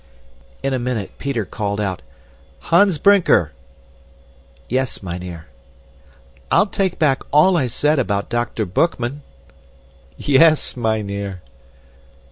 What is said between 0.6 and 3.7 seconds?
In a minute Peter called out, "Hans Brinker!"